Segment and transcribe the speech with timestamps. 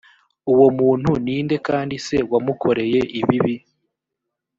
[0.51, 3.55] uwo muntu ni nde kandi se wamukoreye ibibi